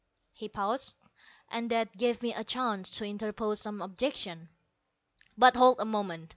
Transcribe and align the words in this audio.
He 0.33 0.49
paused, 0.49 0.97
and 1.47 1.69
that 1.69 1.95
gave 1.95 2.23
me 2.23 2.33
a 2.33 2.43
chance 2.43 2.89
to 2.97 3.05
interpose 3.05 3.61
some 3.61 3.83
objections. 3.83 4.49
"But 5.37 5.55
hold 5.55 5.79
on 5.79 5.87
a 5.87 5.91
moment. 5.91 6.29